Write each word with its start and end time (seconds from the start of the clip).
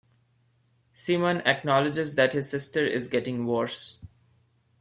Simon 0.95 1.41
acknowledges 1.45 2.15
that 2.15 2.33
his 2.33 2.49
sister 2.49 2.83
is 2.83 3.07
getting 3.07 3.45
worse. 3.45 4.03